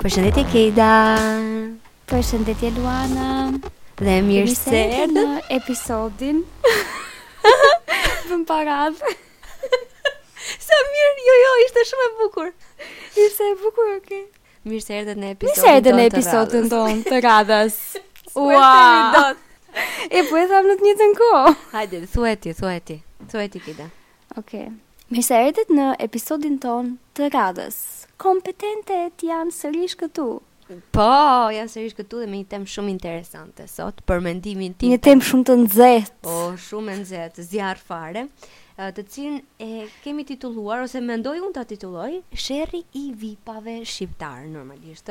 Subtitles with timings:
[0.00, 0.86] Përshëndetje Keda.
[2.10, 3.24] Përshëndetje Luana.
[4.00, 6.38] Dhe mirë se erdhën në episodin.
[8.30, 8.96] Vëm parat.
[10.66, 12.48] Sa mirë, jo jo, ishte shumë e bukur.
[13.26, 14.24] Ishte e bukur, okay.
[14.72, 15.52] Mirë se erdhën në episodin.
[15.52, 17.80] Mirë se erdhën në episodin, se erdhën në episodin ton të radhës.
[18.40, 20.02] Ua.
[20.16, 21.56] E po e tham në të njëjtën kohë.
[21.76, 22.98] Hajde, thuaj ti, thuaj ti.
[23.34, 23.92] Thuaj ti Keda.
[24.40, 24.64] Okej.
[24.70, 24.70] Okay.
[25.12, 27.84] Mirë se erdhët në episodin ton të radhës
[28.20, 30.26] kompetente të janë sërish këtu.
[30.94, 31.06] Po,
[31.50, 34.92] jam sërish këtu dhe me një temë shumë interesante sot për mendimin tim.
[34.92, 36.18] Një temë shumë të nxehtë.
[36.28, 36.34] Po,
[36.68, 38.26] shumë e nxehtë, zjarr fare,
[38.94, 39.70] të cilën e
[40.04, 42.12] kemi titulluar ose mendoj unë ta titulloj
[42.44, 45.10] Sherri i vipave shqiptar normalisht.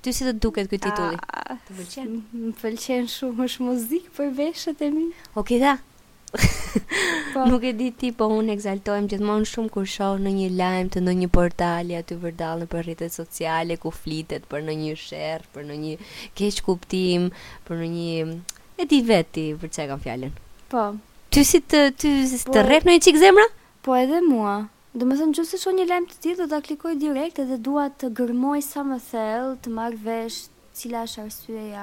[0.00, 1.20] Ty si të duket ky titull?
[1.68, 2.10] Të pëlqen?
[2.48, 5.06] Më pëlqen shumë, është muzikë për veshët e mi.
[5.12, 5.76] Okej, okay, da
[7.34, 7.44] po.
[7.46, 11.02] Nuk e di ti, po unë egzaltojmë gjithmonë shumë kur shoh në një lajm të
[11.04, 15.66] ndonjë portali aty vërdall në për rrjetet sociale ku flitet për në një sherr, për
[15.70, 15.94] në një
[16.38, 17.28] keq kuptim,
[17.66, 18.28] për në një
[18.80, 20.36] e di veti për çka kam fjalën.
[20.72, 20.84] Po.
[21.34, 22.54] Ty si të ty si po.
[22.54, 23.48] të rrep në një çik zemra?
[23.86, 24.54] Po edhe mua.
[24.94, 28.14] Do më thënë shohë një lajmë të ti dhe da klikoj direkt edhe dua të
[28.20, 30.40] gërmoj sa më thellë, të marrë vesh
[30.80, 31.82] cila është arsyeja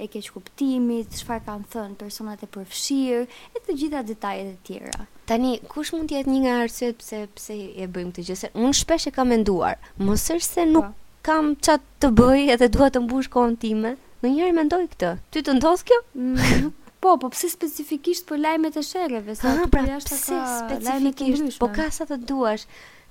[0.00, 3.20] e keq kuptimit, çfarë kanë thënë personat e përfshirë
[3.58, 5.06] e të gjitha detajet e tjera.
[5.28, 8.52] Tani kush mund të jetë një nga arsyet pse pse e bëjmë këtë gjë?
[8.62, 9.76] Unë shpesh e kam menduar,
[10.08, 10.94] mos është se nuk pa.
[10.94, 11.04] Po.
[11.28, 13.94] kam çat të bëj edhe dua të mbush kohën time.
[14.24, 15.98] Në mendoj këtë, ty të ndosë kjo?
[16.18, 16.70] Mm,
[17.02, 19.36] po, po pëse specifikisht për lajmet e shereve?
[19.44, 22.64] Ha, ah, pra, pëse specifikisht, po ka sa të duash?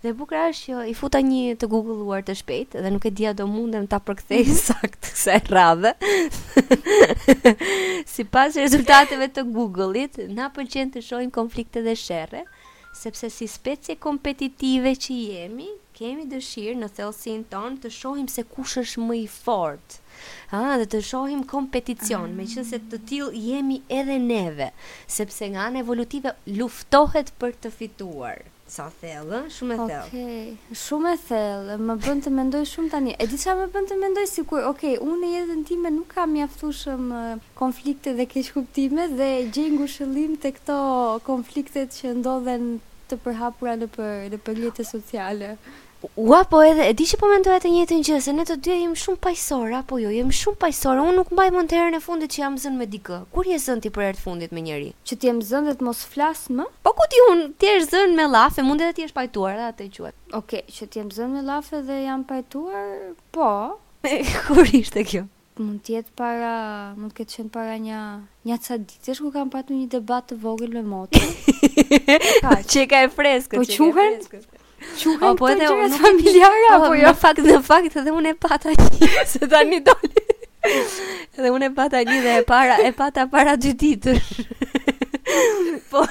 [0.05, 3.31] Dhe bukra është që i futa një të googluar të shpejt dhe nuk e dia
[3.37, 4.57] do mundem ta përkthej mhm.
[4.63, 5.93] sakt kësaj radhe.
[8.13, 12.43] Sipas rezultateve të Google-it, na pëlqen të shohim konflikte dhe sherre,
[12.99, 18.75] sepse si specie kompetitive që jemi, kemi dëshirë në thellësinë tonë të shohim se kush
[18.83, 20.03] është më i fortë.
[20.53, 22.35] Ha, dhe të shohim kompeticion Aha.
[22.37, 24.69] me që se të tilë jemi edhe neve
[25.17, 29.97] sepse nga në evolutive luftohet për të fituar Sa thellë, shumë e thellë.
[30.09, 30.75] Okej, okay.
[30.75, 31.75] shumë e thellë.
[31.87, 33.13] Më bën të mendoj shumë tani.
[33.23, 36.33] E di çfarë më bën të mendoj sikur, okay, unë në jetën time nuk kam
[36.35, 40.77] mjaftuar konflikte dhe keq kuptime dhe gjej ngushëllim te këto
[41.29, 42.67] konfliktet që ndodhen
[43.07, 43.91] të përhapura në
[44.43, 45.55] për në sociale.
[46.15, 48.75] Ua, po edhe, e di që po mendoja të njëjtën gjë, se ne të dy
[48.81, 50.99] jemi shumë paqësor, apo jo, jemi shumë paqësor.
[51.01, 53.17] Unë nuk mbaj mend herën e fundit që jam zënë me dikë.
[53.33, 54.91] Kur je zën ti për herë të fundit me njëri?
[55.09, 56.67] Që ti jam zën dhe të mos flas më?
[56.85, 59.69] Po ku ti un, ti je zën me lafe, mund edhe ti jesh pajtuar, dhe
[59.71, 60.15] atë quhet.
[60.41, 63.49] Okej, që ti jam zën me lafe dhe jam pajtuar, po.
[64.45, 65.23] Kur ishte kjo?
[65.57, 66.53] Mund të jetë para,
[66.93, 68.01] mund të ketë qenë para një
[68.45, 71.33] një ca ditësh ku kam patur një debat të vogël me motrën.
[72.69, 73.57] Çeka e freskët.
[73.57, 73.65] Po
[73.97, 74.21] quhen?
[74.95, 78.73] Quhen apo edhe u nuk po, apo jo fakt në fakt edhe unë e pata
[78.73, 80.25] një se tani doli.
[80.65, 84.31] Edhe unë e pata një dhe e para e pata para dy ditësh.
[85.91, 86.01] Po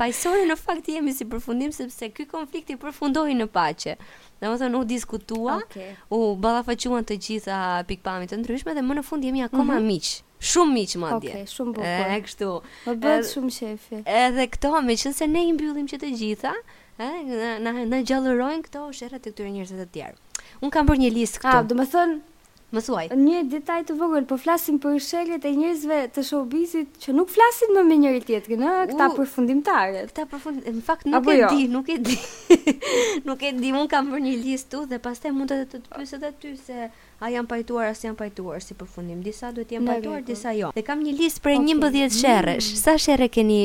[0.00, 3.98] pajsore në fakt jemi si përfundim sepse ky konflikt i përfundoi në paqe.
[4.40, 5.92] Dhe më thënë, u diskutua, okay.
[6.14, 7.58] u ballafaquan të gjitha
[7.90, 10.22] pikpamit të ndryshme dhe më në fund jemi akoma mm -hmm.
[10.40, 11.30] Shumë miq madje.
[11.30, 11.92] Okej, okay, shumë bukur.
[12.10, 12.48] Ëh, kështu.
[12.84, 14.02] Më po bëhet shumë shefi.
[14.18, 16.52] Edhe këto, meqense ne i mbyllim që të gjitha,
[17.02, 20.18] ëh, na na, gjallërojnë këto sherrat e këtyre njerëzve të tjerë.
[20.62, 21.50] Un kam bërë një listë këtu.
[21.58, 22.14] Ah, domethënë,
[22.76, 23.04] më thuaj.
[23.18, 27.74] Një detaj të vogël, po flasim për sheljet e njerëzve të showbizit që nuk flasin
[27.74, 30.06] më me njëri tjetrin, ëh, këta uh, përfundimtarë.
[30.12, 31.50] Këta përfundim, në fakt nuk e jo.
[31.50, 32.20] di, nuk e di.
[33.26, 36.14] nuk e di, un kam bërë një listë këtu dhe pastaj mund të të pyes
[36.20, 36.86] edhe ty se
[37.18, 39.20] a janë pajtuar as janë pajtuar si përfundim.
[39.26, 40.70] Disa duhet janë pajtuar, disa jo.
[40.76, 42.06] Dhe kam një listë për 11 okay.
[42.08, 42.18] Mm.
[42.18, 42.68] sherresh.
[42.78, 43.60] Sa sherre keni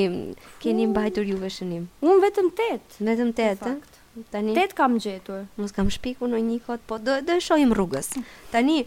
[0.64, 0.94] keni mm.
[0.94, 1.86] mbajtur juve shënim?
[2.04, 3.02] Unë vetëm 8.
[3.12, 4.00] Vetëm 8, ëh.
[4.30, 5.46] Tani 8 kam gjetur.
[5.58, 8.12] Mos kam shpikur në një kod, po do do e shohim rrugës.
[8.52, 8.84] Tani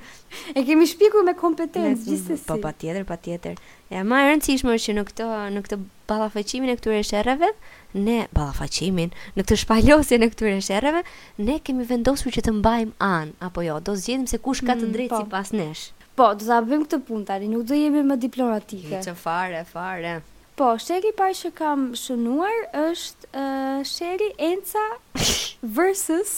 [0.54, 2.46] e kemi shpikur me kompetencë gjithsesi.
[2.46, 3.58] Po patjetër, patjetër.
[3.90, 7.48] Është më e rëndësishme që në këtë në këtë ballafaqimin e këtyre sherreve,
[7.94, 11.02] ne ballafaqimin, në këtë shpalosje në këtyre sherreve,
[11.42, 14.86] ne kemi vendosur që të mbajmë an apo jo, do zgjidhim se kush ka të
[14.88, 15.84] mm, drejtë hmm, sipas nesh.
[16.16, 19.02] Po, do ta bëjmë këtë punë tani, nuk do jemi më diplomatike.
[19.04, 20.16] Ço fare, fare.
[20.56, 24.86] Po, sheli pa që kam shënuar është uh, Enca
[25.80, 26.30] versus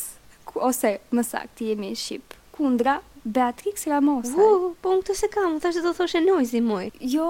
[0.59, 4.35] ose më saktë jemi në Shqip kundra Beatrix Ramosa.
[4.35, 6.89] Uh, po, unë të se kam, thashë do thoshe noizi moj.
[7.15, 7.29] Jo,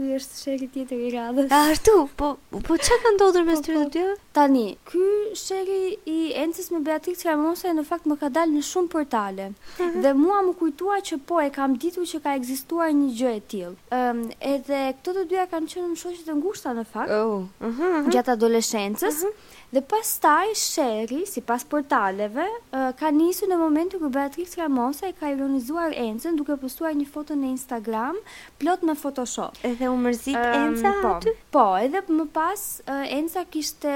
[0.00, 1.50] Ky është shekë tjetër i radhës.
[1.52, 2.30] A, është Po,
[2.68, 3.88] po që ka ndodhër me së po, po.
[3.96, 8.54] të të Tani, ky sheri i Encës me Beatrix Ramose në fakt më ka dalë
[8.56, 9.48] në shumë portale.
[9.80, 9.96] Mhm.
[10.04, 13.40] Dhe mua më kujtua që po e kam ditur që ka ekzistuar një gjë e
[13.52, 13.74] tillë.
[13.96, 17.10] Ëm, um, edhe këto të dyja kanë qenë në shoqëti të ngushta në fakt.
[17.16, 17.40] Oh.
[17.60, 18.10] Mm -hmm.
[18.14, 19.24] Gjatë adoleshencës.
[19.26, 24.58] Mm Dhe pas taj, sipas si pas portaleve, uh, ka njësu në momentu kur Beatrice
[24.60, 28.16] Ramosa e ka ironizuar Enzen duke postuar një foto në Instagram
[28.58, 29.54] plot me Photoshop.
[29.62, 31.30] Edhe u mërzit um, po, aty?
[31.54, 33.94] Po, edhe më pas, uh, kishte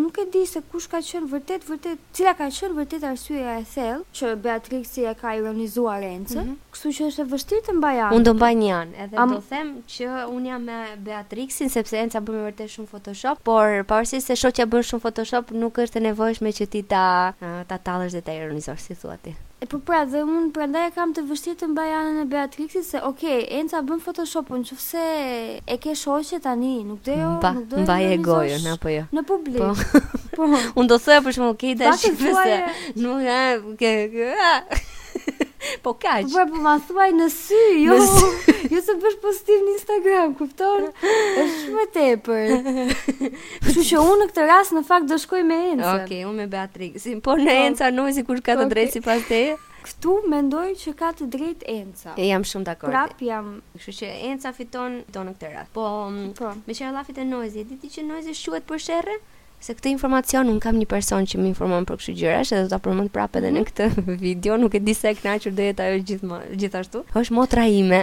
[0.00, 3.64] nuk e di se kush ka qenë vërtet vërtet cila ka qenë vërtet arsyeja e
[3.70, 7.92] thellë që Beatrixi e ka ironizuar Rencën, mm kështu që është e vështirë të mbaj
[8.04, 8.16] anë.
[8.18, 10.76] Unë do mbaj një anë, edhe të do them që un jam me
[11.06, 15.80] Beatrixin sepse bërë bën vërtet shumë Photoshop, por pavarësisht se shoqja bën shumë Photoshop, nuk
[15.86, 17.06] është e nevojshme që ti ta
[17.40, 19.32] ta tallësh dhe ta ironizosh, si thua ti.
[19.58, 23.00] E po pra, dhe unë prandaj kam të vështirë të mbaj anën e Beatrixit se
[23.08, 23.22] ok,
[23.58, 25.04] Enca bën photoshopun, un nëse
[25.56, 27.80] e ke shoqe tani, nuk do, nuk do.
[27.86, 29.06] Mbaj e gojën apo jo?
[29.16, 29.64] Në publik.
[29.64, 30.02] Po.
[30.36, 30.50] po.
[30.82, 32.58] Unë do thoya për shembull, ke dashur se
[33.06, 33.42] nuk ha,
[33.80, 33.94] ke.
[35.82, 36.22] Po kaq.
[36.30, 37.96] Po po ma thuaj në sy, jo.
[37.96, 38.32] Në sy.
[38.66, 40.88] Jo se bësh postim në Instagram, kupton?
[40.92, 42.90] Është shumë tepër.
[43.66, 45.92] Kështu që unë në këtë rast në fakt do shkoj me Enca.
[45.92, 46.96] Okej, okay, unë me Beatrix.
[47.04, 48.92] Si, po në Enca nuk si ka të drejtë okay.
[48.98, 49.54] sipas teje.
[49.86, 52.16] Ktu mendoj që ka të drejtë Enca.
[52.18, 52.90] E jam shumë dakord.
[52.90, 55.70] Prap jam, kështu që Enca fiton tonë këtë rast.
[55.78, 55.86] Po,
[56.40, 56.50] po.
[56.66, 59.18] meqenëse Allah fitë Noizi, e di ti që Noizi shuhet për sherrë?
[59.58, 62.70] Se këtë informacion nuk kam një person që më informon për këtë gjëra, edhe do
[62.72, 63.66] ta përmend prapë edhe në mhm.
[63.70, 67.04] këtë video, nuk e di se kënaqur do jetë ajo gjithmonë, gjithashtu.
[67.20, 68.02] Është motra ime.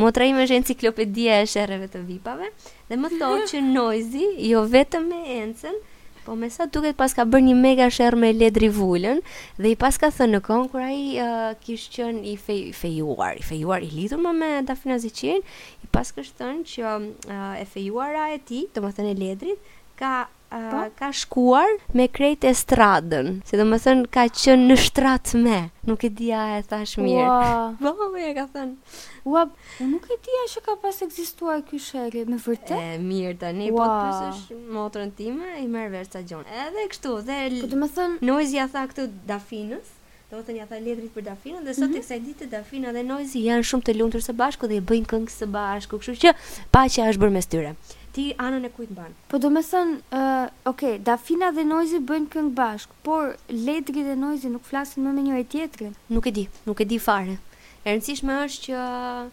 [0.00, 2.52] Motra ime është enciklopedia e shereve të vipave
[2.90, 5.76] dhe më thotë që Noizi jo vetëm me encën,
[6.22, 9.18] po me sa duket pas ka bërë një mega sherr me Ledri vullën
[9.58, 13.82] dhe i pas ka thënë në kohë kur ai uh, kishte i fejuar, i fejuar
[13.82, 15.42] i lidhur më me Dafina Ziçirin,
[15.82, 20.14] i pas thënë që uh, e fejuara e tij, domethënë Ledrit ka
[20.52, 25.40] uh, ka shkuar me krejt e stradën, si dhe më thënë ka qënë në shtratë
[25.42, 25.58] me,
[25.88, 27.22] nuk e dhja e thash mirë.
[27.22, 28.98] Ua, ba, ba, po, po, e ka thënë.
[29.30, 29.46] Ua,
[29.92, 32.76] nuk e dhja që ka pas eksistuar kjo shere, me vërte?
[32.76, 36.46] E, mirë, të një, po të pësësh motërën time, i merë verë sa gjonë.
[36.64, 38.38] E, dhe kështu, dhe, dhe thënë...
[38.58, 39.98] ja tha këtu dafinës,
[40.32, 42.04] Do të nja tha ledrit për dafinën dhe sot mm -hmm.
[42.06, 45.28] kësaj ditë Dafina dhe Noizi janë shumë të lumtur së bashku dhe e bëjnë këngë
[45.34, 46.32] së bashku, kështu që
[46.72, 47.74] paqja është bërë mes tyre
[48.12, 49.12] ti anën e kujt mban?
[49.30, 54.04] Po do të thon, ë, uh, okay, Dafina dhe Noizi bëjnë këngë bashk, por Ledri
[54.06, 55.94] dhe Noizi nuk flasin më me njëri tjetrin.
[56.12, 57.38] Nuk e di, nuk e di fare.
[57.82, 58.82] E rëndësishme është që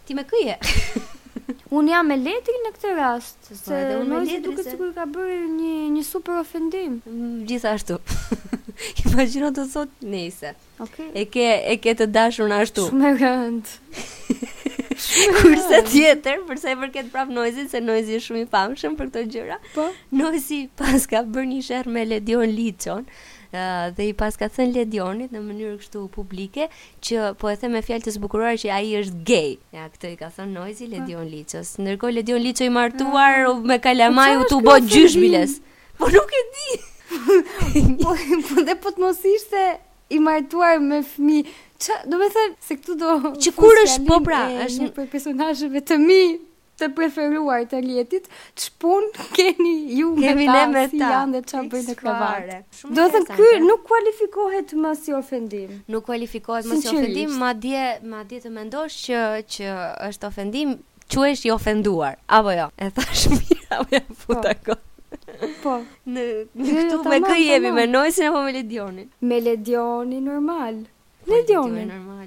[0.06, 0.58] ti me këje.
[1.78, 4.74] Un jam me Ledri në këtë rast, po, se edhe unë me Ledri duket se...
[4.76, 6.98] sikur ka bërë një një super ofendim.
[7.04, 8.00] Mm, gjithashtu.
[9.04, 10.54] Imagjino të thotë nëse.
[10.82, 11.10] Okej.
[11.10, 11.12] Okay.
[11.20, 12.88] E ke e ke të dashur ashtu.
[12.90, 14.08] Shumë e
[15.06, 15.34] shumë.
[15.38, 19.10] Kurse tjetër, për sa i përket prap noizit, se noizi është shumë i famshëm për
[19.14, 19.58] këto gjëra.
[19.74, 19.88] Po.
[20.16, 23.06] Noizi pas ka bërë një sherr me Ledion Liçon
[23.50, 26.68] dhe i paska thën Ledionit në mënyrë kështu publike
[27.02, 29.48] që po e them me fjalë të zbukuruar që ai është gay.
[29.74, 30.94] Ja këtë i ka thën Noizi po.
[30.94, 31.72] Ledion Liçës.
[31.82, 33.64] Ndërkohë Ledion Liço i martuar mm.
[33.72, 35.56] me Kalamaj po u tubo gjysh biles.
[35.98, 36.78] Po nuk e di.
[38.04, 38.14] po
[38.52, 39.64] po dhe po të mos ishte
[40.14, 43.12] i martuar me fëmijë Që, do me thënë, se këtu do...
[43.40, 44.82] Që kur është, po pra, është...
[44.84, 46.18] Një për personajëve të mi
[46.80, 49.06] të preferuar të ljetit, që pun
[49.36, 51.12] keni ju me ta, me si ta.
[51.16, 52.58] janë dhe që bëjnë në kravarë.
[52.98, 55.72] Do të thënë, kërë nuk kualifikohet më si ofendim.
[55.94, 59.24] Nuk kualifikohet më si ofendim, ma dje, të mendosh që,
[59.56, 59.72] që
[60.10, 60.76] është ofendim,
[61.10, 62.68] që është i ofenduar, apo jo?
[62.76, 64.18] E thash mirë, apo ja po.
[64.26, 64.80] futa po.
[65.64, 65.74] Po.
[66.04, 69.08] Në, në jo, jo, këtu me kë jemi, me Noisin apo me ledionin?
[69.30, 70.82] Me ledionin normal.
[71.30, 71.90] Në dionin.
[71.90, 72.26] Normal,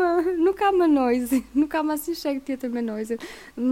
[0.48, 1.44] nuk kam me noizin.
[1.60, 3.20] Nuk kam asë një shek tjetër me noizin.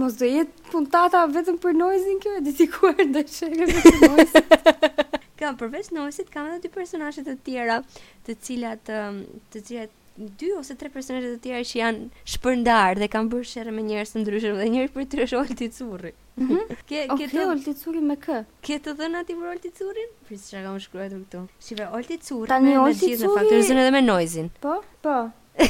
[0.02, 4.92] Mos do jetë puntata vetëm për noizin kjo, e ditikuar dhe shek e vetëm noizin.
[5.42, 7.80] kam përveç noizit, kam edhe dy personashet të tjera,
[8.28, 13.08] të cilat, um, të cilat dy ose tre personazhe të tjera që janë shpërndar dhe
[13.12, 16.12] kanë bërë sherrë me njerëz të ndryshëm dhe njëri për tyre është Olti Curri.
[16.40, 16.58] Mhm.
[16.90, 18.38] Ke ke të Olti Curri me kë?
[18.66, 20.12] Ke të dhënë atë për Olti Currin?
[20.28, 21.44] Pse çka kam shkruar këtu?
[21.64, 24.52] Shive Olti Curri me Olti Curri, fatërisën edhe me Noizin.
[24.64, 25.16] Po, po.
[25.58, 25.62] A,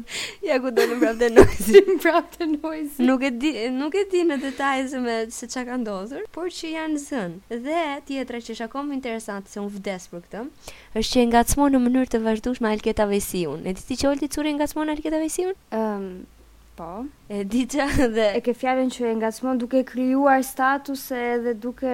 [0.49, 4.05] Ja, ku do në prapë dhe noizin Prapë të noizin Nuk e di, nuk e
[4.13, 7.35] di në detajze me se që ka ndozër Por që janë zën
[7.69, 10.45] Dhe tjetra që shakom interesant Se unë vdes për këtë
[11.03, 14.33] është që nga smonë në mënyrë të vazhdush Alketa Vesiun E ti që olë të
[14.37, 15.55] curi nga cmo në Alketa Vesiun?
[15.79, 16.11] Um,
[16.79, 17.03] Po.
[17.29, 17.67] E di
[18.15, 18.27] dhe...
[18.39, 21.91] E ke fjalën që e ngacmon duke kryuar status edhe duke...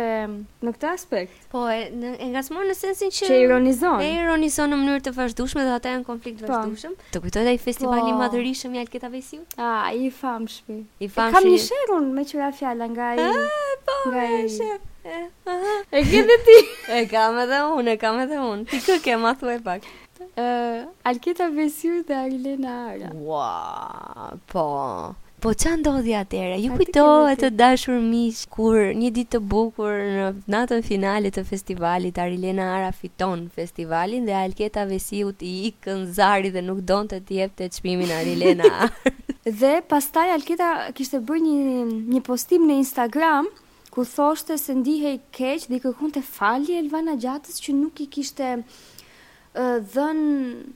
[0.65, 1.39] Në këtë aspekt?
[1.55, 3.31] Po, e, në, e ngacmon në sensin që...
[3.31, 4.05] Që ironizon.
[4.05, 6.53] E ironizon në mënyrë të vazhdushme dhe ata e në konflikt po.
[6.53, 6.93] vazhdushme.
[7.17, 8.21] Të kujtoj dhe i festivali po.
[8.21, 9.41] madhërishëm jalë këta vesiu?
[9.65, 9.73] A,
[10.05, 10.79] i famshmi.
[11.01, 11.33] I famshmi.
[11.33, 13.33] E kam një shërun me qëra fjalla nga i...
[13.89, 14.75] po, nga me
[15.05, 16.61] E, e
[17.01, 18.65] e kam edhe unë, e kam edhe unë.
[18.71, 19.85] Ti kë ke ma thuaj pak
[20.37, 23.13] uh, Alketa Besiu dhe Arlena Ara.
[23.21, 24.67] Ua, po.
[25.41, 26.57] Po që ndodhi atere?
[26.57, 26.73] Ju
[27.29, 32.71] e të dashur mish kur një ditë të bukur në natën finalit të festivalit Arilena
[32.79, 37.69] Ara fiton festivalin dhe Alketa Vesiu të i kënzari dhe nuk donë të tjep të
[37.77, 39.13] qmimin Arilena Ara.
[39.45, 43.53] dhe pastaj Alketa kishte bërë një, një postim në Instagram
[43.93, 48.55] ku thoshte se ndihej keq dhe i kërkonte falje Elvana Gjatës që nuk i kishte
[49.55, 50.21] dhën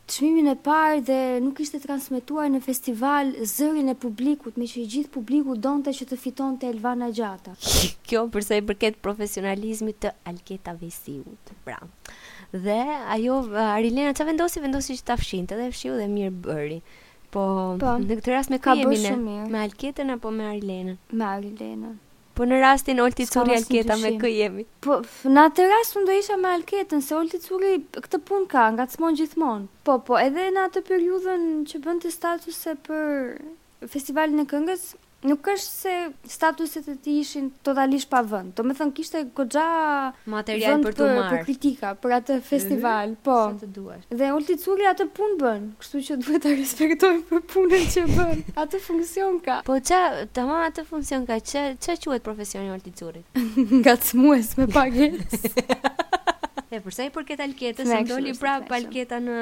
[0.08, 4.86] çmimin e parë dhe nuk ishte transmetuar në festival zërin e publikut, me që i
[4.92, 7.56] gjithë publiku donte që të fitonte Elvana Gjata.
[8.06, 11.52] Kjo për sa i përket profesionalizmit të Alketa Vesiut.
[11.66, 11.80] Bra.
[12.54, 12.78] Dhe
[13.18, 16.78] ajo Arilena çfarë vendosi, vendosi që ta fshinte dhe fshiu dhe mirë bëri.
[17.34, 17.42] Po,
[17.82, 19.40] po në këtë rast me kë jemi ne?
[19.52, 21.00] Me Alketën apo me Arilenën?
[21.12, 21.98] Me Arilenën.
[22.38, 24.62] Po në rastin Olti Curi Alketa me kë jemi?
[24.86, 28.68] Po në atë rast unë do isha me Alketën se Olti Curi këtë pun ka,
[28.76, 29.66] nga të smonë gjithmonë.
[29.88, 34.86] Po, po, edhe në atë periudën që bëndë të statuse për festivalin e këngës,
[35.26, 38.52] Nuk është se statuset e ti ishin totalisht pa vënd.
[38.54, 39.64] Të me thënë, kishte këgja
[40.30, 42.44] vënd për, për, për kritika, për atë mhm.
[42.46, 43.16] festival.
[43.16, 43.40] Uhum, po,
[44.12, 48.04] të dhe ollë curi atë punë bënë, kështu që duhet të respektojnë për punën që
[48.14, 48.40] bënë.
[48.66, 49.58] Atë funksion ka.
[49.66, 50.00] Po që,
[50.38, 52.50] të ma atë funksion ka, që që që që që që që
[52.86, 56.36] që që që që që
[56.68, 59.36] E përsa i përket Alketës, se ndoli prap për Alketa në,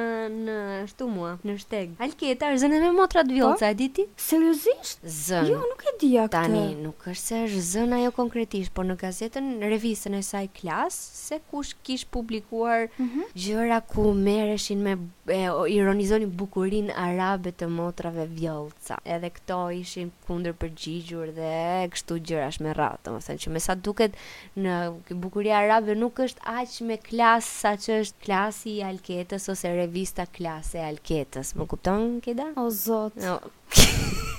[0.47, 0.57] në
[0.93, 1.95] shtu mua, në shteg.
[2.03, 3.35] Alketa është zënë me motra të po?
[3.41, 4.05] vjolë, sa e diti?
[4.23, 5.01] Seriozisht?
[5.03, 5.51] Zënë.
[5.51, 6.31] Jo, nuk e di këtë.
[6.37, 10.47] Tani, nuk është se është zënë ajo konkretisht, por në gazetën, në revisën e saj
[10.61, 13.35] klas, se kush kish publikuar mm -hmm.
[13.45, 14.95] gjëra ku mereshin me
[15.27, 18.99] e, o, ironizoni bukurin arabe të motrave vjollca.
[19.05, 23.75] Edhe këto ishin kundër përgjigjur dhe kështu gjërash me ratë, më thënë që me sa
[23.75, 24.15] duket
[24.57, 24.75] në
[25.11, 30.27] bukuria arabe nuk është aq me klasë sa që është klasi i Alketës ose revista
[30.29, 31.55] e Alketës.
[31.57, 32.51] Më kupton, Keda?
[32.61, 33.17] O, zot.
[33.21, 33.39] No.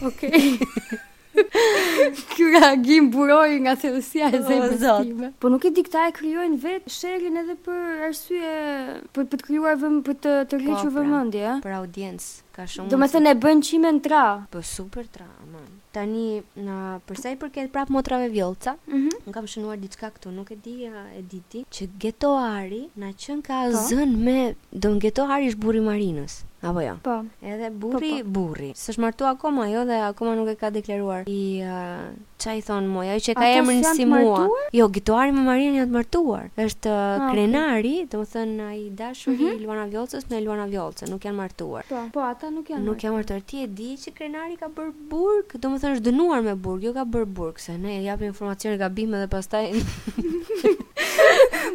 [0.08, 0.30] Okej.
[0.30, 1.06] Okay.
[1.38, 5.30] Kjo reagim buroj nga thelësia e zemrës time.
[5.42, 8.56] Po nuk e di e krijojnë vet shërin edhe për arsye
[9.14, 10.98] për, për të krijuar vëm për të të rrequr po, pra.
[11.00, 11.58] vëmendje, ëh.
[11.62, 12.90] Për audiencë ka shumë.
[12.90, 14.24] Domethënë e bën qimën tra.
[14.50, 15.77] Po super tra, aman.
[15.98, 16.74] Tani në
[17.10, 19.32] përsa i përket prapë motrave vjollca, mm -hmm.
[19.38, 23.80] kam shënuar diçka këtu, nuk e di e ti, që getoari na qen ka po.
[23.90, 24.40] zën me
[24.72, 26.38] don getoari është burri Marinës.
[26.64, 26.96] Apo jo?
[27.02, 27.26] Po.
[27.42, 28.30] Edhe burri, po, po.
[28.36, 28.72] burri.
[28.74, 31.28] S'është martuar akoma jo dhe akoma nuk e ka deklaruar.
[31.30, 31.62] I
[32.42, 34.48] ç'a i thon mua, ajo që ka emrin si mua.
[34.74, 36.48] Jo, gituari me Marinë janë të martuar.
[36.58, 38.10] Është no, ah, krenari, okay.
[38.16, 39.62] domethën ai dashuri mm -hmm.
[39.62, 41.84] i Luana Vjollcës me Luana Vjollcë, nuk janë martuar.
[41.90, 42.86] Po, po ata nuk janë.
[42.90, 43.42] Nuk janë martuar.
[43.46, 47.06] Ti e di që krenari ka bër burg, thënë është dënuar me burg, jo ka
[47.06, 49.66] bër burg, se ne i japim informacione gabime dhe pastaj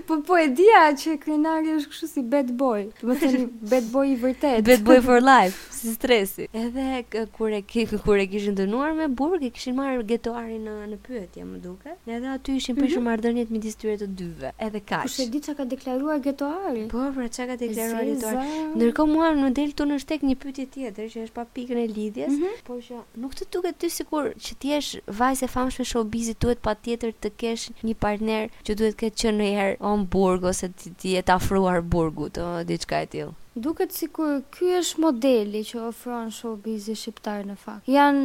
[0.06, 2.86] po po e dia që krenari është kështu si bad boy.
[3.00, 4.66] Do të thënë bad boy i vërtet.
[4.68, 6.46] bad boy for life, si stresi.
[6.62, 10.76] Edhe kur e ke kur e kishin dënuar me burg, e kishin marrë getoarin në
[10.92, 11.98] në pyetje, më duket.
[12.12, 13.50] Edhe aty ishin prishur mm -hmm.
[13.54, 14.52] midis tyre të dyve.
[14.66, 15.02] Edhe kaç.
[15.08, 16.84] Kush e di çka ka deklaruar getoari?
[16.92, 18.40] Po, pra çka ka deklaruar getoari?
[18.76, 21.86] Ndërkohë mua në del tu në shtek një pyetje tjetër që është pa pikën e
[21.96, 22.66] lidhjes, mm -hmm.
[22.66, 24.78] por që nuk të duket ty sikur që ti je
[25.20, 29.46] vajzë famshme showbizit duhet patjetër të kesh një partner që duhet të ketë që në
[29.58, 33.32] herë shkon burg ose ti ti jetë afruar burgut, ë diçka e tillë.
[33.64, 37.88] Duket sikur ky është modeli që ofron showbizi shqiptar në fakt.
[37.92, 38.22] Jan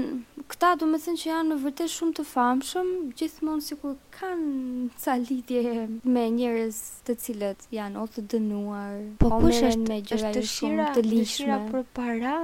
[0.47, 2.89] këta du me thënë që janë në vërte shumë të famshëm,
[3.19, 5.73] gjithmonë si kur kanë ca lidje
[6.15, 6.77] me njërës
[7.07, 11.59] të cilët janë ose dënuar, po kush është, me gjëra të shumë të lishme.
[11.73, 12.35] për para,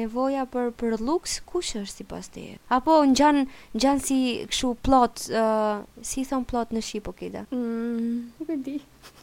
[0.00, 2.62] nevoja për, për luks, kush është si pas të jetë?
[2.78, 3.44] Apo në gjanë
[3.84, 4.20] gjan si
[4.52, 8.78] këshu plot, uh, si thonë plot në Shqipo, o Mm, nuk e di.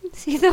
[0.20, 0.48] si do.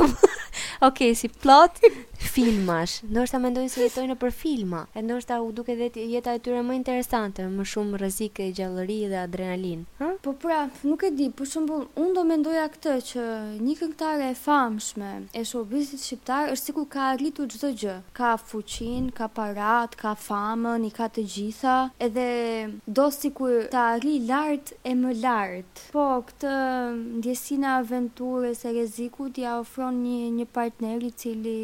[0.83, 1.73] Okej, okay, si plot
[2.33, 3.03] filmash.
[3.11, 4.85] Ndoshta mendojnë se jetojnë në për filma.
[4.97, 8.99] E ndoshta u duket vetë jeta e tyre më interesante, më shumë rrezik e gjallëri
[9.11, 9.83] dhe adrenalin.
[10.01, 10.09] Hë?
[10.25, 13.23] Po prap, nuk e di, Për shumë unë do mendoja këtë që
[13.67, 17.95] një këngëtare e famshme e showbizit shqiptar është sikur ka arritur çdo gjë.
[18.17, 22.27] Ka fuqinë, ka parat, ka famën, i ka të gjitha, edhe
[22.87, 25.85] do sikur ta arri lart e më lart.
[25.95, 26.53] Po këtë
[27.19, 31.57] ndjesinë aventurës e rrezikut ja ofron një një partner i cili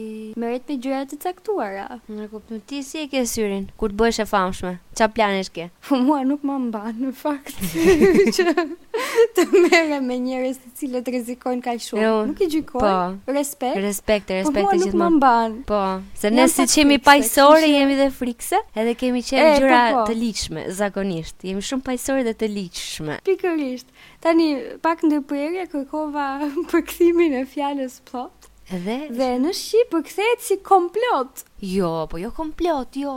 [0.42, 1.86] merret me gjëra të caktuara.
[2.10, 4.74] Në kuptim ti si e ke syrin kur të bëhesh e famshme?
[4.98, 5.68] Çfarë planesh ke?
[5.88, 7.58] Po mua nuk më mban në fakt.
[9.36, 12.02] të merre me njerëz të cilët rizikojnë kaq shumë.
[12.02, 12.84] Jo, nuk i gjykoj.
[12.84, 13.80] Po, respekt.
[13.82, 14.92] Respekt, po, respekt gjithmonë.
[14.92, 15.56] Po, nuk më mban.
[15.70, 15.80] Po,
[16.20, 20.06] se ne si kemi paqësorë, jemi dhe frikse, edhe kemi qenë po, gjëra po, po.
[20.12, 21.38] të ligjshme zakonisht.
[21.50, 23.20] Jemi shumë paqësorë dhe të ligjshme.
[23.28, 23.92] Pikërisht.
[24.24, 24.48] Tani
[24.84, 26.28] pak ndërprerje kërkova
[26.72, 28.34] përkthimin e fjalës plot.
[28.68, 33.14] Dhe, dhe në Shqipë kthehet si komplot Jo, po jo komplot, jo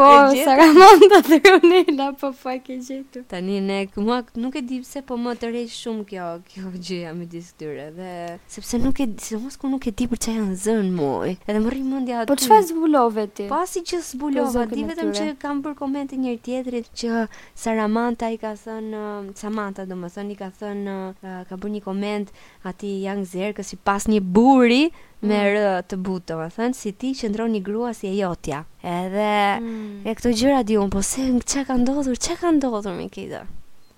[0.00, 0.06] Po,
[0.46, 3.24] Saramanta dhe Ronella, po, po, e ke gjendot.
[3.28, 7.12] Tani, ne, këmua, nuk e di pse, po më të rejtë shumë kjo, kjo gjëja
[7.18, 7.86] me disë këtyre.
[7.98, 8.12] Dhe,
[8.54, 11.34] sepse nuk e di, se mos ku nuk e di për që në zënë muaj.
[11.42, 12.30] Edhe më rrimëndja atë.
[12.30, 13.48] Po, që fa zbulove ti?
[13.50, 17.24] Po, si që zbulove, di vetëm që kam për komente njërë tjetërit që
[17.66, 19.04] Saramanta i ka thënë,
[19.42, 22.28] Samanta, do më thënë, Blendi ka thënë uh, ka bërë një koment
[22.70, 24.82] aty Young Zer që sipas një buri
[25.26, 25.48] me mm.
[25.50, 28.62] r të butë, domethënë si ti qëndron një grua si e jotja.
[28.82, 30.06] Edhe mm.
[30.06, 33.42] e këto gjëra diun, po se çka ka ndodhur, çka ka ndodhur me këtë?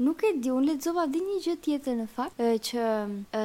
[0.01, 2.85] Nuk e di, unë lexova di një gjë tjetër në fakt, që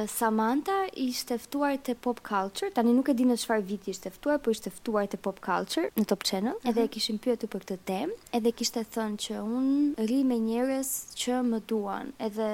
[0.08, 2.70] Samantha ishte ftuar te Pop Culture.
[2.74, 5.90] Tani nuk e di në çfarë viti ishte ftuar, por ishte ftuar te Pop Culture
[5.98, 6.70] në Top Channel, uh -huh.
[6.70, 10.88] edhe e kishin pyetur për këtë temë, edhe kishte thënë që unë rri me njerëz
[11.20, 12.48] që më duan, edhe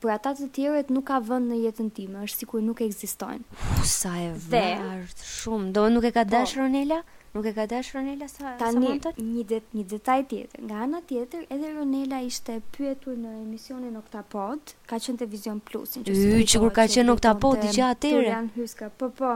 [0.00, 3.42] për ata të tjerët nuk ka vend në jetën time, është sikur nuk ekzistojnë.
[3.84, 5.72] Sa e vërtet, shumë.
[5.72, 6.30] Do nuk e ka po.
[6.30, 7.02] dashur Ronela?
[7.36, 10.62] Nuk e ka dashur Ronela sa Tani, Tani një det një detaj tjetër.
[10.66, 16.06] Nga ana tjetër, edhe Ronela ishte pyetur në emisionin Octapod, ka qenë te Vision Plusin
[16.08, 18.22] që Y, që kur ka qenë Octapod që atëre.
[18.32, 18.88] Jan Hyska.
[19.02, 19.32] Po po.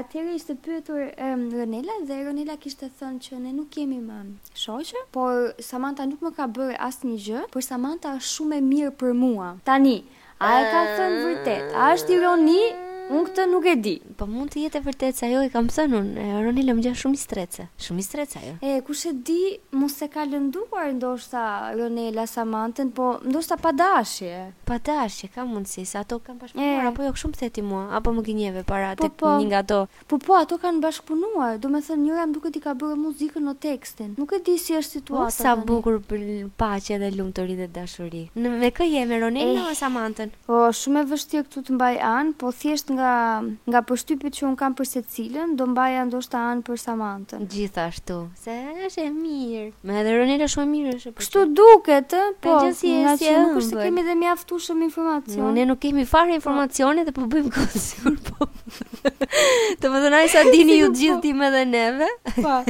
[0.00, 4.20] atëre ishte pyetur um, Ronela dhe Ronela kishte thënë që ne nuk kemi më
[4.60, 8.92] shoqë, por Samantha nuk më ka bërë asnjë gjë, por Samantha është shumë e mirë
[9.02, 9.50] për mua.
[9.66, 9.96] Tani,
[10.38, 11.74] a e ka thënë vërtet?
[11.74, 12.60] A është ironi
[13.10, 13.92] Unë këtë nuk e di.
[14.14, 16.90] Po mund të jetë e vërtetë se ajo i kam thënë unë, Roni lëm gjë
[17.00, 17.64] shumë i strece.
[17.82, 18.52] Shumë i strece ajo.
[18.62, 19.38] E kush e di,
[19.74, 21.42] mos e ka lënduar ndoshta
[21.74, 24.52] Ronela Samantën, po ndoshta pa dashje.
[24.68, 28.24] Pa dashje ka mundësi, se ato kanë bashkëpunuar apo jo shumë theti mua, apo më
[28.28, 29.32] gënjeve para po, tek po.
[29.42, 29.80] një nga ato.
[30.06, 31.58] Po po, ato kanë bashkëpunuar.
[31.58, 34.14] Do të thënë njëra më duket i ka bërë muzikën në tekstin.
[34.22, 35.34] Nuk e di si është situata.
[35.34, 38.28] sa bukur për paqe dhe lumturi dhe dashuri.
[38.38, 39.76] me kë jemi Ronela eh.
[39.82, 40.30] Samantën?
[40.46, 44.56] Po, shumë e vështirë këtu të mbaj an, po thjesht nga nga përshtypjet që un
[44.60, 47.46] kam për secilën, do mbaja ndoshta an për Samantën.
[47.52, 48.56] Gjithashtu, se
[48.88, 49.68] është e mirë.
[49.88, 51.12] Me edhe Ronela shumë e mirë është.
[51.20, 52.56] Kështu duket, po.
[52.62, 55.52] Po, si nuk është se kemi dhe mjaftueshëm informacion.
[55.58, 58.50] Ne nuk kemi fare informacione dhe po bëjmë konsul po.
[59.80, 61.22] Të më dhënë sa dini ju gjithë po.
[61.28, 62.10] tim edhe neve.
[62.36, 62.60] Po.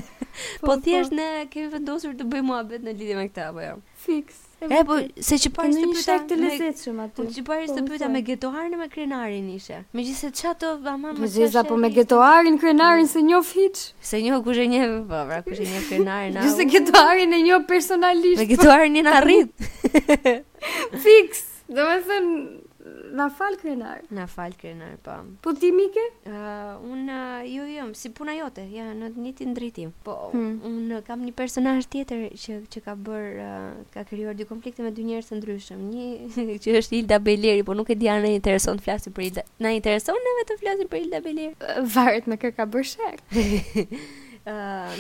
[0.61, 1.17] Po, po thjesht po.
[1.19, 3.75] ne kemi vendosur të bëjmë muhabet në lidhje me këtë apo jo.
[4.07, 4.39] Fiks.
[4.63, 6.37] E po, se që po, po, parë në isha, me gjithë të
[7.17, 7.29] përta
[7.81, 11.15] me, po, me getoharin e me krenarin ishe Me gjithë se të qatë, ba ma
[11.17, 13.81] më po me getoharin, krenarin, se njof hiq.
[14.05, 16.37] Se njof ku shë po, pra, ku shë krenarin.
[16.43, 18.43] Gjithë se getoharin e njof personalisht.
[18.43, 19.69] Me getoharin e në arrit.
[21.07, 21.47] Fiks.
[21.71, 22.60] Dhe me thënë,
[23.13, 24.03] Na fal krenar.
[24.11, 25.11] Na fal krenar, po.
[25.43, 26.23] Po ti mike?
[26.31, 29.91] Uh, un uh, jo jo, si puna jote, ja në një drejtim.
[30.07, 30.55] Po hmm.
[30.67, 34.93] un kam një personazh tjetër që që ka bër uh, ka krijuar dy konflikte me
[34.95, 35.85] dy njerëz të ndryshëm.
[35.91, 36.07] Një
[36.67, 39.47] që është Ilda Beleri, po nuk e di anë intereson të flasim për Ilda.
[39.59, 41.55] Na intereson neve të flasim për Ilda Beleri.
[41.67, 43.23] Uh, Varet në kë ka bër shek.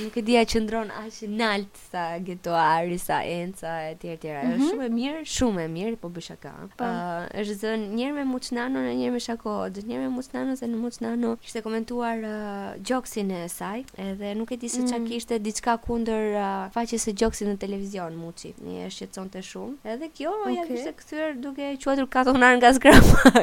[0.03, 4.74] nuk e dia që ndron i nalt sa getuari sa enca etj etj ajo është
[4.76, 4.76] mm -hmm.
[4.76, 6.85] shumë e mirë shumë e mirë po bësh aka po.
[6.85, 9.92] ë uh, është zënë një herë me mucnano në një herë me shako dhe një
[9.96, 14.57] herë me mucnano se në Muçnano kishte komentuar uh, gjoksin e saj edhe nuk e
[14.57, 18.70] di se çka mm kishte diçka kundër uh, faqes së gjoksit në televizion muçi i
[18.85, 20.55] e shqetësonte shumë edhe kjo okay.
[20.59, 23.31] ja kishte kthyer duke quatur katonar nga zgrama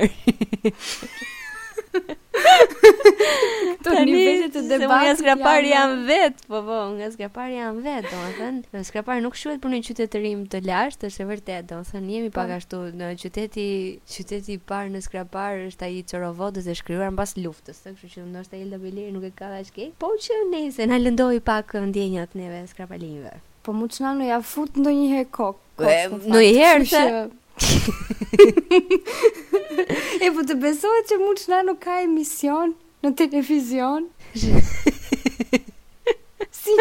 [2.37, 8.11] Të një vëzit të debat Nga skrapar janë vetë Po po, nga skrapar janë vetë
[8.11, 11.23] Do më thënë, nga skrapar nuk shuhet për një qytetërim të rim të lasht është
[11.25, 12.57] e vërtet Do më thënë, jemi pak po.
[12.59, 13.67] ashtu Në qyteti,
[14.13, 18.13] qyteti parë në skrapar është aji i rovodës dhe shkryuar në pas luftës Të kështë
[18.13, 21.39] që në është aji lëbëlirë nuk e ka dhe shkej Po që se në lëndoj
[21.51, 23.33] pak ndjenjat neve skrapalinjve
[23.65, 25.97] Po mu që në ja fut në një herë kokë
[26.29, 27.29] Në një herë,
[30.21, 34.03] e po të besohet që mund shna nuk ka emision në televizion?
[34.35, 34.51] si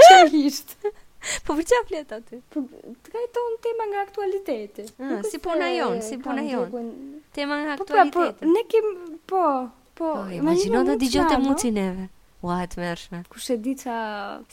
[0.09, 0.69] që hisht?
[1.47, 2.37] Po për që flet aty?
[2.53, 2.65] Po të
[3.11, 4.83] ka jeton tema nga aktualiteti.
[5.03, 6.69] Ah, si puna jon, si puna jon.
[7.35, 8.87] Tema nga aktualitetit Po, pra, po, ne kem
[9.31, 9.43] po, po.
[9.97, 12.07] Po, imagjino do dëgjote mucineve.
[12.47, 13.19] Ua e të mërshme.
[13.33, 13.95] Kushe di qa,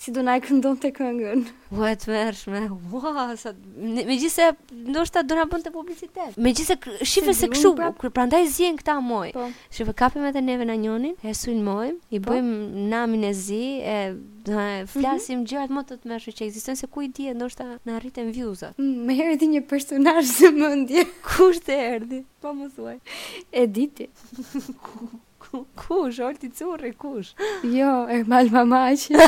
[0.01, 1.41] si do na i këndon të këngën.
[1.77, 2.62] Ua e të mërshme.
[2.89, 3.51] Ua, sa...
[3.84, 4.47] Me gjithse,
[4.89, 6.39] ndo shta do na bën të publicitet.
[6.41, 7.91] Me gjithse, shifë se, se këshu, pra...
[8.15, 9.29] prandaj zjen këta moj.
[9.36, 9.45] Po.
[9.99, 12.32] kapim e të neve në njonin, e suin moj, i po?
[12.34, 14.89] bëjmë namin e zi, e mhm.
[14.95, 15.75] flasim mm -hmm.
[15.77, 18.73] më të të mërshme që existen, se ku i dje, ndo shta në rritën vjuzat.
[18.79, 21.06] Mm, me herë di një personaj zë mëndje.
[21.29, 22.23] Kusht e erdi?
[22.41, 22.97] Po më thuaj.
[23.51, 24.10] E diti.
[25.88, 27.34] Kush, olti t'i curri, kush?
[27.78, 29.20] Jo, e malë mama që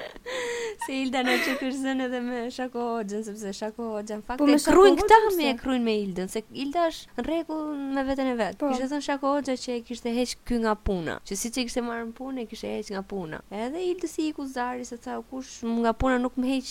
[0.87, 1.69] se Ilda në që
[2.01, 5.83] edhe me Shako Hoxhen, sepse Shako Hoxhen fakt po, e kruin këta me e kruin
[5.85, 7.57] me Ildën, se Ilda është në regu
[7.97, 8.57] me veten e vet.
[8.57, 8.71] Po.
[8.73, 11.67] Kështë dhe Shako Hoxha që e kështë e heqë kë nga puna, që si që
[11.69, 13.43] i marrën punë e kështë e heqë nga puna.
[13.51, 15.51] Edhe Ildës i i kuzari se sa kush
[15.83, 16.69] nga puna nuk më heq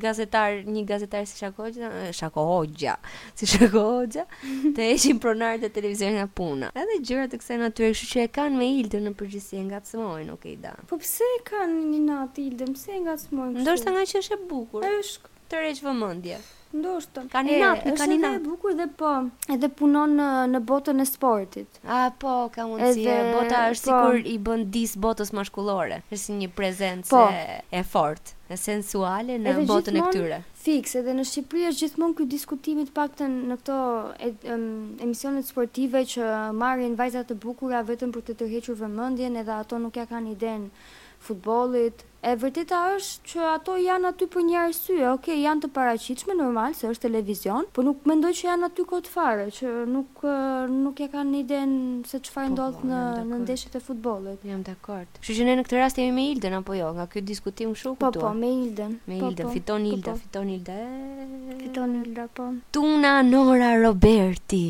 [0.00, 2.94] gazetar, një gazetar si Shakoxha, eh, Shakoxha,
[3.36, 4.24] si Shakoxha,
[4.74, 6.72] të heqin pronar të televizionit nga puna.
[6.72, 10.30] Edhe gjëra të kësaj natyre, kështu që e kanë me Ilde në përgjithësi e ngacmojnë,
[10.32, 10.56] nuk e
[10.88, 13.60] Po pse e kanë një natë Ilde, pse e ngacmojnë?
[13.64, 14.86] Ndoshta nga që është e bukur.
[14.88, 16.40] Ai është tërheq vëmendje.
[16.72, 17.22] Ndoshta.
[17.32, 18.32] Kaninat, e, kaninat.
[18.32, 19.10] Është e bukur dhe po.
[19.52, 21.80] Edhe punon në në botën e sportit.
[21.84, 23.02] A po, ka mundësi.
[23.04, 23.98] Edhe, bota është po.
[23.98, 25.98] sikur i bën dis botës maskullore.
[26.16, 27.24] Është një prezencë po.
[27.28, 30.22] e, e fortë, e sensuale në edhe botën e këtyre.
[30.24, 33.76] Edhe gjithmonë Fix, edhe në Shqipëri është gjithmonë ky diskutimi të paktën në këto
[34.54, 34.64] um,
[35.08, 39.98] emisione sportive që marrin vajzat të bukura vetëm për të tërhequr vëmendjen, edhe ato nuk
[40.00, 40.68] ja kanë idenë
[41.26, 46.36] futbollit, E vërteta është që ato janë aty për një arsye, okay, janë të paraqitshme
[46.40, 50.22] normal se është televizion, por nuk mendoj që janë aty kot fare, që nuk
[50.74, 51.74] nuk ja kanë iden
[52.06, 53.00] se çfarë po, ndodh po, në
[53.32, 54.46] në ndeshjet e futbollit.
[54.46, 55.10] Jam dakord.
[55.18, 57.98] Kështu që ne në këtë rast jemi me Ilden apo jo, nga ky diskutim shumë
[57.98, 58.22] kuptoj.
[58.22, 58.94] Po po, me Ilden.
[59.10, 60.80] Me po, Ilden, po, fiton po, Ilda, po, fiton Ilda.
[61.66, 62.50] Fiton Ilda po.
[62.78, 64.64] Tuna Nora Roberti,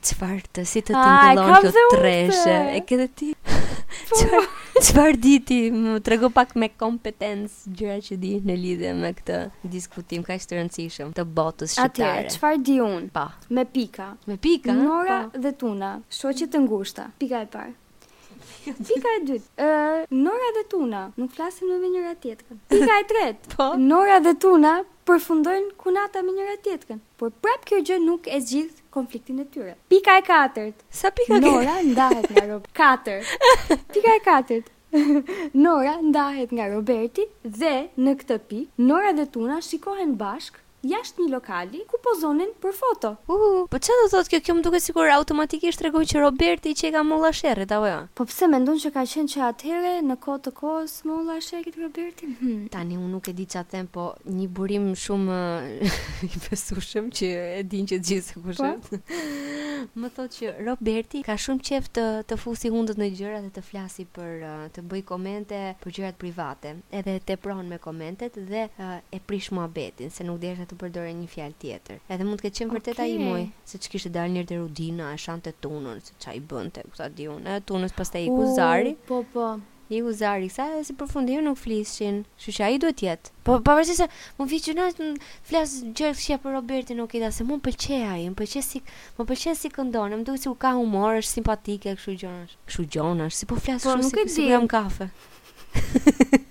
[0.00, 2.58] çfarë të si të tingëllon këto treshe?
[2.80, 3.34] E ke ti?
[3.36, 4.46] Po.
[4.82, 5.58] Çfarë di ti?
[5.70, 9.36] Më trego pak me kompetencë gjëra që di në lidhje me këtë
[9.70, 12.24] diskutim kaq të rëndësishëm të botës shqiptare.
[12.26, 13.06] Atë, çfarë di un?
[13.14, 13.28] Pa.
[13.36, 13.46] Po.
[13.54, 14.08] Me pika.
[14.26, 14.74] Me pika?
[14.80, 15.42] Mora po.
[15.46, 17.06] dhe tuna, shoqi të ngushta.
[17.22, 17.74] Pika e parë.
[18.64, 19.46] Pika e dytë.
[19.60, 19.70] Ë,
[20.14, 22.60] Nora dhe Tuna, nuk flasim me njëra tjetrën.
[22.72, 23.52] Pika e tretë.
[23.56, 23.66] Po.
[23.88, 24.76] Nora dhe Tuna
[25.08, 29.74] përfundojnë kunata me njëra tjetrën, por prap kjo gjë nuk e zgjidh konfliktin e tyre.
[29.92, 30.80] Pika e katërt.
[31.00, 31.50] Sa pika ke?
[31.50, 32.70] Nora ndahet nga Rob.
[32.80, 33.34] Katër.
[33.92, 34.72] Pika e katërt.
[35.66, 41.30] Nora ndahet nga Roberti dhe në këtë pikë Nora dhe Tuna shikohen bashk jashtë një
[41.32, 43.14] lokali ku pozonin për foto.
[43.30, 44.40] Uhu, po çfarë do thotë kjo?
[44.44, 47.98] Kjo më duket sikur automatikisht tregon që Roberti që ka molla sherrit apo jo.
[48.18, 52.28] Po pse mendon që ka qenë që atyre në kohë të kohës molla sherrit Roberti?
[52.40, 52.66] Hmm.
[52.72, 55.38] Tani unë nuk e di çfarë them, po një burim shumë
[56.28, 58.72] i besueshëm që e din që gjithë kush po.
[58.74, 59.22] është.
[60.00, 63.64] më thotë që Roberti ka shumë qejf të të fusi hundët në gjëra dhe të
[63.66, 66.76] flasi për të bëj komente për gjërat private.
[66.94, 68.66] Edhe tepron me komentet dhe
[69.12, 72.00] e prish muhabetin se nuk dëshiron të përdore një fjalë tjetër.
[72.10, 75.12] Edhe mund të ketë qenë vërtet i ai muj, se ç'kishte dalë një të rudina
[75.14, 77.46] e shante tunën, se ç'ai bënte, ku ta diun.
[77.54, 78.96] E tunës pastaj i kuzari.
[78.98, 79.52] Uh, po po.
[79.92, 83.32] I kuzari, sa e si përfundim nuk flisshin, kështu që ai duhet jetë.
[83.46, 84.08] Po pavarësisht se
[84.38, 84.86] mund vi gjëna
[85.48, 88.80] flas gjerë për Robertin, ok, dashë mund pëlqej ai, më pëlqej si,
[89.18, 92.58] më pëlqej si këndon, më duket se si ka humor, është simpatike, kështu gjëra.
[92.70, 96.42] Kështu gjëra, si po flas kështu po, si, si, si, si, si,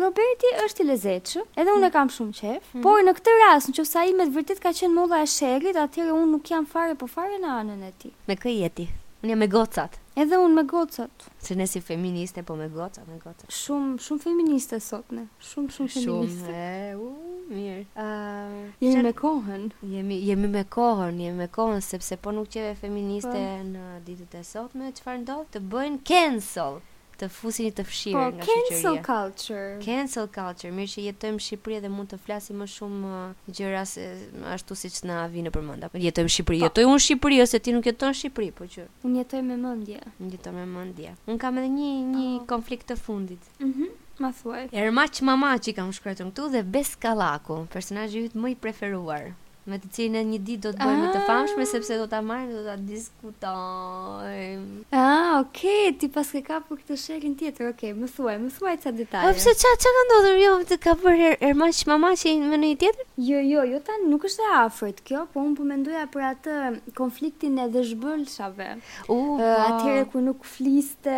[0.00, 2.84] Roberti është i lezeqë, edhe unë e kam shumë qefë, mhm.
[2.86, 5.76] por në këtë rast, në që sa i me vërtet ka qenë molla e shërit,
[5.76, 8.10] atyre unë nuk jam fare, po fare në anën e ti.
[8.30, 8.88] Me këj jeti?
[9.20, 9.98] Unë jam me gocat.
[10.16, 11.28] Edhe unë me gocat.
[11.44, 13.44] Se nësi feministe, po me gocat, me gocat.
[13.52, 15.26] Shumë, shumë feministe ne.
[15.50, 16.46] Shumë, shumë feministe.
[16.46, 17.29] Shumë, e, uuuh.
[17.50, 17.80] Mirë.
[17.98, 19.68] Uh, jemi me kohën.
[19.82, 23.64] Jemi jemi me kohën, jemi me kohën sepse po nuk qeve feministe po.
[23.72, 25.50] në ditët e sotme, çfarë ndodh?
[25.56, 26.78] Të bëjnë cancel
[27.20, 28.68] të fusin të fshirë po, nga shoqëria.
[28.70, 29.64] Cancel culture.
[29.84, 33.18] Cancel culture, mirë që jetojmë në Shqipëri dhe mund të flasim më shumë
[33.58, 34.06] gjëra se
[34.54, 35.88] ashtu siç na vjen në përmend.
[35.90, 36.68] Apo jetojmë në Shqipëri, po.
[36.68, 38.86] jetoj unë në Shqipëri ose ti nuk jeton në Shqipëri, po që.
[39.10, 39.98] Unë jetoj me mendje.
[40.22, 41.12] Unë jetoj me mendje.
[41.26, 42.46] Unë kam edhe një një oh.
[42.54, 43.52] konflikt të fundit.
[43.60, 43.90] Mhm.
[43.90, 44.66] Mm Ma thuaj.
[44.80, 49.24] Ermaq Mamaçi kam shkruar këtu dhe Beskallaku, personazhi yt më i preferuar.
[49.70, 51.24] Me të cilin një ditë do të bëjmë të ah.
[51.28, 54.80] famshme sepse do ta marrim do ta diskutojmë.
[54.90, 57.68] Ah, okay, ti pas ke kapur këtë shekin tjetër.
[57.76, 59.28] Okay, më thuaj, më thuaj çfarë detaje.
[59.30, 60.40] Po pse ç'a çfarë ndodhur?
[60.42, 63.06] Jo, të ka bërë her, Herman që mama që në një tjetër?
[63.28, 66.56] Jo, jo, jo, tani nuk është e afërt kjo, po un po mendoja për atë
[66.98, 68.68] konfliktin e dëshbëlshave.
[69.06, 71.14] U, uh, uh, atyre ku nuk fliste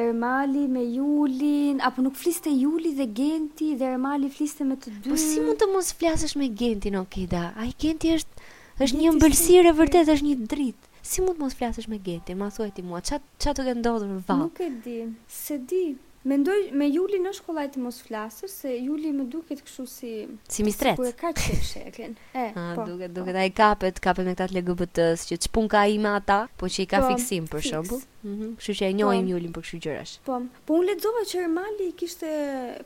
[0.00, 5.04] Ermali me Julin, apo nuk fliste Juli dhe Genti dhe Ermali fliste me të po,
[5.04, 5.12] dy.
[5.12, 7.50] Po si mund të mos flasësh me Gentin, Okida?
[7.60, 8.48] Ai Genti është
[8.84, 10.94] është një ëmbëlsirë e vërtet, është një dritë.
[11.10, 12.36] Si mund mos flasësh me Genti?
[12.42, 14.46] Ma thuaj ti mua, ç'a ç'a të ke ndodhur vallë?
[14.46, 14.98] Nuk e di.
[15.42, 15.82] Se di.
[16.20, 20.10] Mendoj me Juli në shkollaj të mos flasësh se Juli më duket kështu si
[20.52, 20.98] si mistret.
[21.00, 22.12] Ku e ka qenë shekën?
[22.36, 22.84] E, ha, ah, po.
[22.90, 23.40] Duket, duket po.
[23.40, 26.86] ai kapet, kapet me këta të LGBT-s që çpun ka ime ata, po që i
[26.92, 27.70] ka po, fiksim për fix.
[27.72, 28.04] shembull.
[28.20, 28.50] Mhm.
[28.60, 29.32] kështu që e njohim po.
[29.32, 30.14] Julin për kështu gjërash.
[30.28, 30.36] Po.
[30.68, 32.34] Po unë lexova që Ermali kishte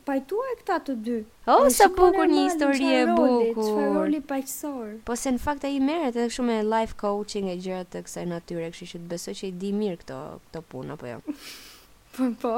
[0.06, 1.18] pajtuar këta të dy.
[1.50, 3.66] O, oh, sa bukur një histori e bukur.
[3.66, 4.96] Çfarë roli paqësor?
[5.10, 8.28] Po se në fakt ai merret edhe shumë me life coaching e gjëra të kësaj
[8.30, 11.20] natyre, kështu që besoj që i di mirë këto këto punë apo jo.
[12.14, 12.50] Po, po.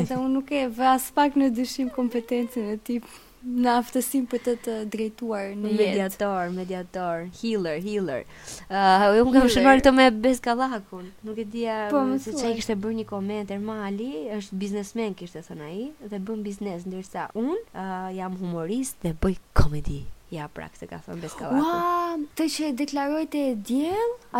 [0.00, 3.04] Edhe unë nuk e vë as pak në dyshim kompetencën e tip
[3.44, 5.78] në aftësim për të të drejtuar në jetë.
[5.80, 6.54] Mediator, jet.
[6.56, 8.24] mediator, healer, healer.
[8.68, 11.10] Uh, unë kam shënuar këto me Beskallakun.
[11.28, 15.44] Nuk e dia po, um, se çai kishte bërë një koment Ermali, është biznesmen kishte
[15.50, 15.82] thënë ai
[16.14, 20.02] dhe bën biznes, ndërsa unë uh, jam humorist dhe bëj komedi.
[20.30, 21.58] Ja, pra, këtë ka thënë beskavatu.
[21.58, 23.42] Ua, të që e deklarojt e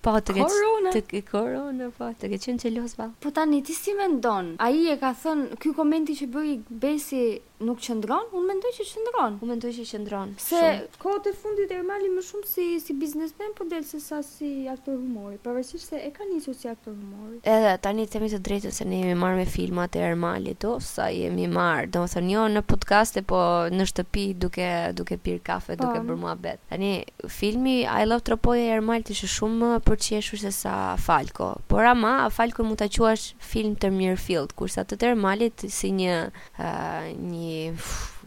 [0.00, 0.90] Po, të ke Korona.
[0.94, 3.12] Të këtë korona, po, të këtë qënë që losë valë.
[3.20, 4.54] Po, tani, ti si me ndonë.
[4.64, 7.20] A i e ka thënë, kjo komenti që bëri besi
[7.60, 9.34] nuk qëndron, unë mendoj që qëndron.
[9.44, 10.30] Unë mendoj që qëndron.
[10.40, 10.60] Se
[11.02, 14.94] kohët e fundit Ermali më shumë si si biznesmen po del se sa si aktor
[15.00, 17.40] humori, pavarësisht se e ka nisur si aktor humori.
[17.44, 21.10] Edhe tani themi të drejtën se ne jemi marrë me filmat e Ermalit, do sa
[21.12, 23.42] jemi marrë, domethënë jo në podcaste, po
[23.76, 24.70] në shtëpi duke
[25.00, 26.06] duke pir kafe, duke po.
[26.08, 26.60] bër muhabet.
[26.72, 26.94] Tani
[27.28, 31.52] filmi I Love Tropoje e Ermalit ishte shumë përqeshur se sa Falco.
[31.68, 35.92] Por ama Falco mund ta quash film të mirë filled, kurse atë të Ermalit si
[36.00, 37.48] një uh, një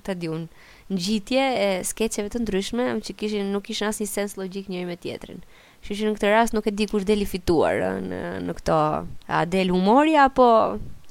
[0.03, 0.47] të di unë,
[0.91, 4.89] në gjitje e skeqeve të ndryshme, që kishin, nuk ishin asë një sens logik njëri
[4.89, 5.43] me tjetrin
[5.83, 8.75] Që në këtë ras nuk e di kush deli fituar në, në këto,
[9.27, 10.45] a del humori apo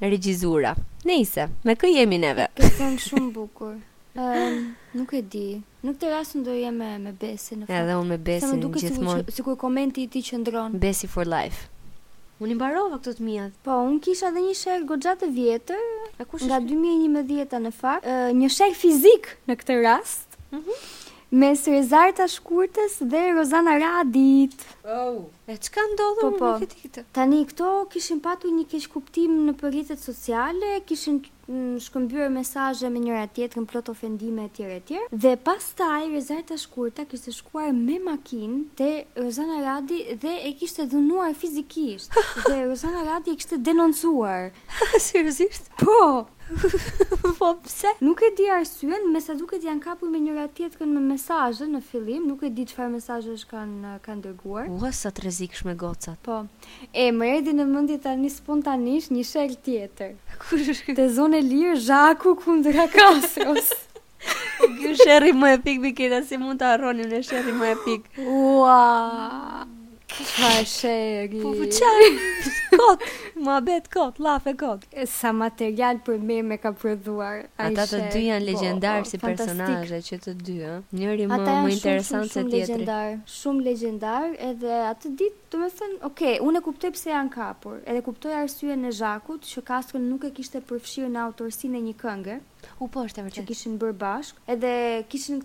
[0.01, 0.71] regjizura.
[1.19, 2.47] ise, me kë jemi neve?
[2.57, 3.75] Këtë në shumë bukur.
[4.17, 4.57] Um,
[4.97, 5.45] nuk e di.
[5.85, 7.69] Nuk të ras ndo jem me, me në fakt.
[7.69, 8.81] Edhe me besi në gjithmonë.
[8.81, 10.81] Se më duke sikur komenti i ti që ndronë.
[10.81, 11.69] Besi for life.
[12.43, 13.43] Unë i mbarova këto të mia.
[13.65, 15.83] Po, unë kisha edhe një shek goxha të vjetër,
[16.17, 18.09] nga 2011 në fakt,
[18.41, 20.37] një shek fizik në këtë rast.
[20.57, 20.83] Mhm
[21.33, 24.53] me Srezarta Shkurtës dhe Rozana Radit.
[24.85, 25.25] Oh.
[25.49, 26.51] E që ka ndodhur po, po.
[26.61, 31.17] me këtë Tani, këto kishin patu një kesh kuptim në përritet sociale, kishin
[31.49, 35.09] mm, shkëmbyrë mesaje me njëra tjetë në plot ofendime e tjere tjere.
[35.25, 38.91] Dhe pas taj, Rezarta Shkurta kishtë shkuar me makinë të
[39.25, 42.13] Rozana Radi dhe e kishtë dhunuar fizikisht.
[42.45, 44.51] dhe Rozana Radi e kishtë denoncuar.
[45.09, 45.73] Seriosisht?
[45.81, 46.29] Po!
[47.39, 47.87] po pse?
[48.01, 51.79] Nuk e di arsyen, me sa duket janë kapur me njëra tjetrën me mesazhe në
[51.89, 54.67] fillim, nuk e di çfarë mesazhesh kanë kanë dërguar.
[54.77, 56.19] Ua sa të rrezikshme gocat.
[56.25, 56.41] Po.
[56.91, 60.13] E më erdhi në mendje tani spontanisht një shell tjetër.
[60.43, 60.97] Kush është ky?
[60.99, 63.71] Te zonë lirë Zhaku kundër Kastros.
[64.63, 68.05] Ky sherri më epik biketa si mund ta harroni në sherri më epik.
[68.23, 68.63] Ua!
[68.63, 69.82] Wow.
[70.37, 71.37] Ka shëri.
[71.41, 72.05] Po po çaj.
[72.79, 72.99] Kot,
[73.45, 74.83] ma bet kot, lafe kot.
[75.19, 77.39] Sa material për me me ka prodhuar.
[77.65, 80.57] Ata të dy janë po, legjendar po, si personazhe që të dy,
[80.99, 82.99] Njëri më më interesant se tjetri.
[83.39, 87.81] shumë legjendar, edhe atë ditë, domethënë, ok, unë e kuptoj pse janë kapur.
[87.89, 91.97] Edhe kuptoj arsyeën e Zhakut që Kaskun nuk e kishte përfshirë në autorsinë e një
[92.05, 92.37] këngë.
[92.85, 93.39] U po është e vërtetë.
[93.41, 94.39] Që kishin bërë bashkë.
[94.55, 94.73] edhe
[95.11, 95.41] kishin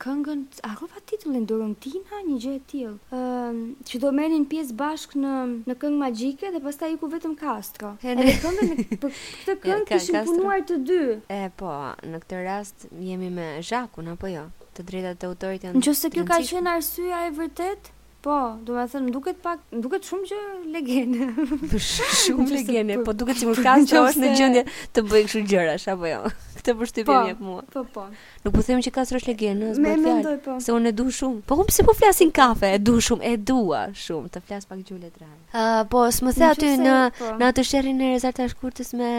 [0.00, 0.74] këngën, a
[1.06, 2.94] titullin Dorontina, një gjë e tillë.
[3.10, 5.34] Ëm, ehm, um, që do merrin pjesë bashk në
[5.70, 7.94] në këngë magjike dhe pastaj iku vetëm Castro.
[8.02, 11.00] Edhe këngën për këtë këngë ja, punuar të dy.
[11.30, 11.70] E po,
[12.06, 14.48] në këtë rast jemi me Zhakun apo jo?
[14.74, 15.80] Të drejtat e autorit janë.
[15.84, 17.93] Nëse kjo ka qenë arsyeja e vërtet,
[18.24, 20.36] Po, do të them, duket pak, duket shumë që
[20.72, 21.26] legene.
[22.24, 24.62] shumë legene, po, po duket që më shkasë po, është në gjëndje
[24.96, 26.22] të bëj këshu gjëra, apo jo.
[26.56, 27.64] Këtë përshtypje po, një për mua.
[27.74, 28.04] Po, po.
[28.46, 30.32] Nuk po them që kasër është legene, së bërë fjallë.
[30.46, 30.56] po.
[30.64, 31.42] Se unë e du shumë.
[31.50, 34.86] Po, unë pëse po flasin kafe, e du shumë, e dua shumë, të flasë pak
[34.88, 35.34] gjullet rajë.
[35.42, 37.34] Uh, ah, po, s'më the aty në, po.
[37.42, 39.10] në atë shërin e rezaltash shkurtës me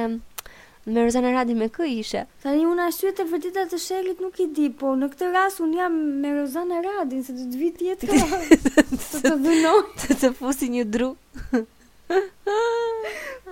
[0.86, 2.22] me Rozana Radi me kë ishe?
[2.44, 5.72] Tani unë arsye të vërteta të shelit nuk i di, po në këtë rast un
[5.74, 8.22] jam me Rozana Radin se të vit tjetër.
[9.12, 11.10] të të dhunoj të të fusi një dru.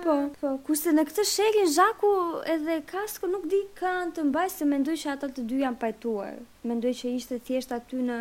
[0.04, 2.12] po, po, kurse në këtë shekin Zhaku
[2.54, 6.38] edhe Kasko nuk di kanë të mbaj se mendoj që ata të dy janë pajtuar.
[6.70, 8.20] Mendoj që ishte thjesht aty në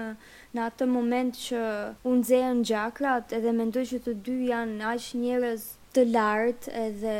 [0.57, 1.61] në atë moment që
[2.05, 5.63] u nxehen gjakrat edhe mendoj që të dy janë aq njerëz
[5.93, 7.15] të lartë edhe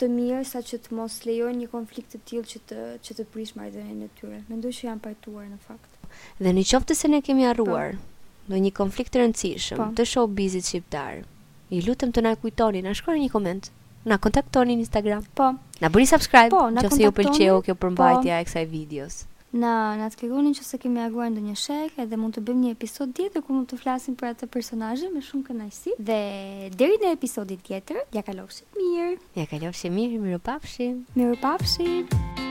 [0.00, 3.26] të mirë sa që të mos lejojnë një konflikt të tillë që të që të
[3.34, 4.38] prish marrëdhënien e tyre.
[4.50, 5.90] Mendoj që janë pajtuar në fakt.
[6.40, 7.50] Dhe në qoftë se ne kemi po.
[7.50, 7.98] harruar
[8.50, 9.88] në një konflikt të rëndësishëm pa.
[9.90, 9.96] Po.
[9.98, 11.20] të showbizit shqiptar,
[11.74, 13.72] i lutem të na kujtoni, na shkruani një koment.
[14.06, 15.26] Na kontaktoni në Instagram.
[15.36, 15.50] Po.
[15.82, 19.20] Na bëni subscribe, po, nëse ju pëlqeu kjo përmbajtja e kësaj videos
[19.52, 23.14] na na shpjegonin që se kemi aguar ndonjë shek edhe mund të bëjmë një episod
[23.18, 25.96] tjetër ku mund të flasim për atë personazh me shumë kënaqësi.
[25.98, 26.20] Dhe
[26.76, 29.18] deri në episodin tjetër, ja kalofshi mirë.
[29.40, 31.02] Ja kalofshi mirë, miropafshim.
[31.18, 32.48] Miropafshim.